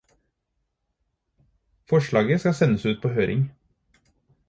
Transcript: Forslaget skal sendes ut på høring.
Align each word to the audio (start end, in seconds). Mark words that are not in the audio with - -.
Forslaget 1.89 2.39
skal 2.39 2.53
sendes 2.53 2.85
ut 2.85 3.01
på 3.01 3.07
høring. 3.07 3.51